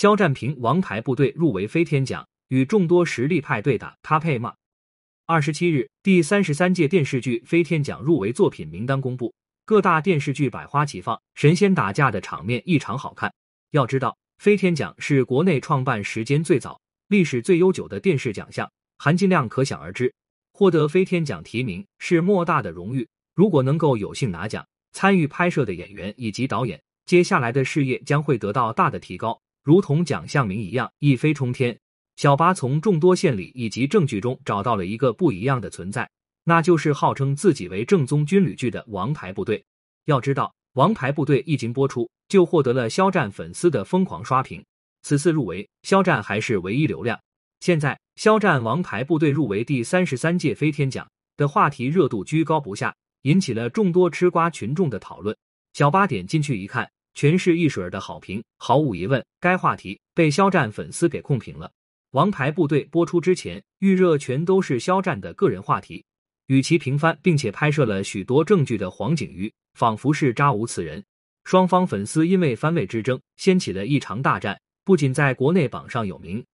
[0.00, 4.54] 肖战凭《王牌部队》入围飞天奖，与众多实力派对打，他配吗？
[5.26, 9.34] 二十七日，第三十三届电视剧飞天奖入围作品名单公布，
[9.66, 13.30] 各大电视剧百花齐放，神仙打架的场面异常好看。
[13.72, 20.10] 要知道，飞天奖是国内创办时间最早、历史最悠久的电视奖项，含金量可想而知。
[20.54, 29.38] 获得飞天奖提名是莫大的荣誉，如果能够有幸拿奖，参与拍摄的演员以及导演，接下来的事业将会得到大的提高，
[29.70, 31.78] 如同奖项名一样，一飞冲天。
[32.16, 36.10] 小八从众多献礼以及证据中找到了一个不一样的存在，
[36.42, 39.58] 那就是号称自己为正宗军旅剧的《王牌部队》。
[40.06, 44.60] 要知道，《王牌部队》一经播出，就获得了肖战粉丝的疯狂刷屏。
[45.04, 47.16] 此次入围，肖战还是唯一流量。
[47.60, 52.92] 现在，肖战《王牌部队》入围第三十三届飞天奖的话题热度居高不下，
[53.22, 55.36] 引起了众多吃瓜群众的讨论。
[55.74, 58.42] 小八点进去一看，全是一水儿的好评。
[58.58, 61.70] 毫无疑问，该话题被肖战粉丝给控评了。
[62.10, 66.04] 王牌部队播出之前，预热全都是肖战的个人话题，
[66.46, 71.04] 与其平翻并且拍摄了许多证据的黄景瑜，仿佛是渣无此人。
[71.44, 76.44] 双方粉丝因为番位之争，掀起了一场大战，不仅在国内榜上有名，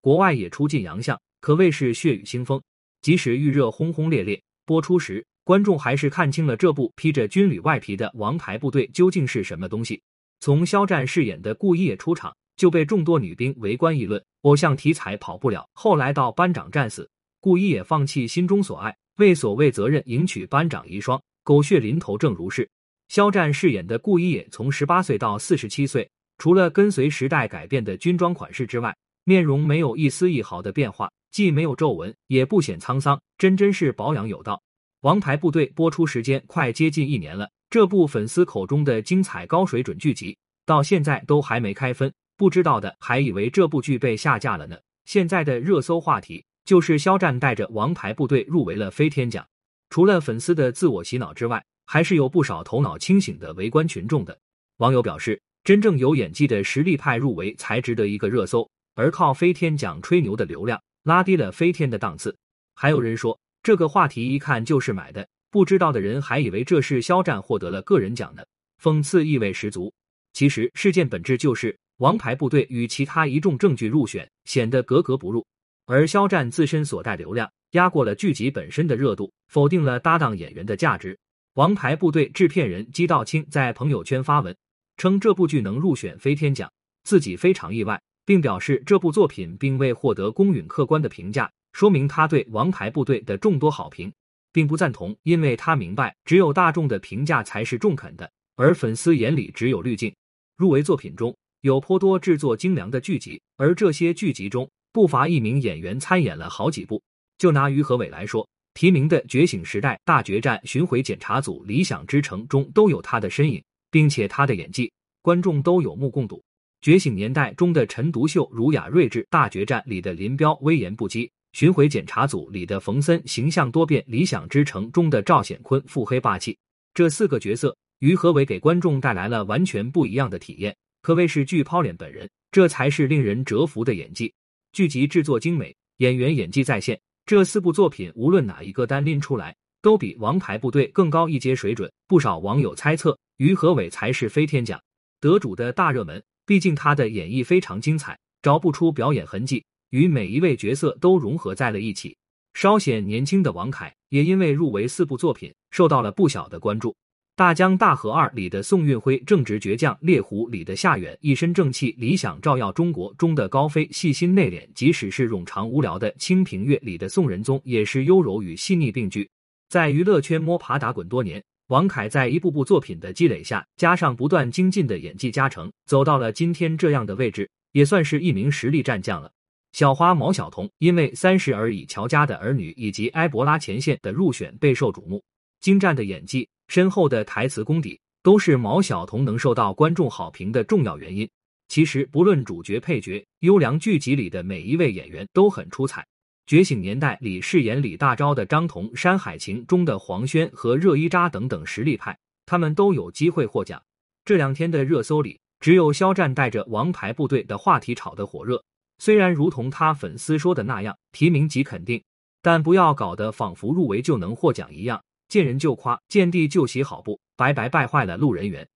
[0.00, 2.60] 国外也出尽洋相，可谓是血雨腥风。
[3.00, 10.00] 即使预热轰轰烈烈，播出时观众还是看清了这部披着军旅外皮的王牌部队究竟是什么东西。
[10.40, 12.34] 从肖战饰演的顾一野出场。
[12.56, 15.66] 就被众多女兵围观议论，偶像题材跑不了。
[15.72, 17.08] 后来到班长战死，
[17.40, 22.68] 顾一也放弃心中所爱，为所谓责任迎娶班长遗孀，狗血淋头，正如是。
[23.08, 28.94] 肖战饰演的顾一也从十八岁到四十七岁，除了跟随时代改变的军装款式之外，
[29.24, 34.60] 面容没有一丝一毫的变化，既没有皱纹，也不显沧桑，真真是保养有道。
[35.02, 42.12] 王牌部队播出时间快接近一年了，这部粉丝口中的精彩高水准剧集，到现在都还没开分。
[42.36, 44.76] 不知道的还以为这部剧被下架了呢。
[45.06, 49.46] 现在的热搜话题就是肖战带着王牌部队入围了飞天奖。
[49.88, 54.38] 除了粉丝的自我洗脑之外，还是有不少头脑清醒的围观群众的。
[54.76, 62.36] 网友表示，真正有演技的实力派入围才值得一个热搜，而靠飞天奖吹牛的流量拉低了飞天的档次。
[62.74, 68.42] 还有人说，这个话题一看就是买的，不知道的人还以为这是肖战获得了个人奖呢，
[68.82, 69.92] 讽刺意味十足。
[70.32, 71.76] 其实事件本质就是。
[72.00, 75.46] 王牌部队与其他一众证据入选显得格格不入，
[75.84, 81.18] 而肖战自身所带流量压过了剧集本身的热度，否定了搭档演员的价值。
[81.56, 84.56] 王牌部队制片人姬道清在朋友圈发文
[84.96, 86.72] 称，这部剧能入选飞天奖，
[87.04, 94.12] 自己非常意外，并表示这部作品并未获得公允客观的评价，说明他对王牌部队的众多好评
[94.52, 100.14] 并不赞同，因为他明白只有大众的评价才是中肯的，而粉丝眼里只有滤镜。
[100.56, 101.34] 入围作品中。
[101.62, 107.02] 有颇多制作精良的剧集，而这些剧集中不乏一名演员参演了好几部。
[107.36, 116.36] 就拿于和伟来说，提名的《觉醒时代》《大决战》《巡回检查组》《理想之城》中都有他的身影，并且他的演技，观众都有目共睹。
[116.80, 126.56] 《觉醒年代》中的陈独秀儒雅睿智，《大决战》里的林彪威严不羁，《巡回检查组》里的冯森形象多变，《理想之城》中的赵显坤腹黑霸气。
[126.94, 130.74] 这四个角色，于和伟给观众带来了完全不一样的体验。
[131.02, 134.32] 可谓是巨抛脸本人，这才是令人折服的演技。
[134.72, 136.98] 剧集制作精美，演员演技在线。
[137.26, 141.90] 这四部作品无论哪一个单拎出来，都比《王牌部队》更高一阶水准。
[142.06, 144.80] 不少网友猜测，于和伟才是飞天奖
[145.20, 146.22] 得主的大热门。
[146.46, 152.16] 毕竟他的演绎非常精彩，找不出表演痕迹，与每一位角色都融合在了一起。
[152.54, 156.90] 稍显年轻的王凯，也因为入围四部作品，受到了不小的关注。
[157.36, 169.26] 《大江大河二》里的宋运辉正直倔强，《猎狐》里的夏远一身正气，理想照耀中国中的高飞细心内敛，即使是冗长无聊的《清平乐》里的宋仁宗，也是优柔与细腻并举。
[169.70, 179.30] 在娱乐圈摸爬打滚多年，王凯在一部部作品的积累下，加上不断精进的演技加成，走到了今天这样的位置，也算是一名实力战将了。
[179.72, 185.22] 小花毛晓彤因为《三十而已》、乔家的儿女以及埃博拉前线的入选备受瞩目，
[185.60, 186.48] 精湛的演技。
[186.68, 191.28] 深厚的台词功底都是毛晓彤能受到观众好评的重要原因。
[191.68, 196.00] 其实不论主角、配角，优良剧集里的每一位演员都很出彩。
[196.46, 203.80] 《觉醒年代》里饰演李大钊的张彤，《山海情》中的黄轩和热依扎等等实力派，他们都有机会获奖。
[204.24, 208.62] 这两天的热搜里，只有肖战带着王牌部队的话题炒得火热。
[209.00, 212.02] 虽然如同他粉丝说的那样，提名即肯定，
[212.42, 215.02] 但不要搞得仿佛入围就能获奖一样。
[215.26, 218.68] 见人就夸，见地就喜，好不白白败坏了路人缘。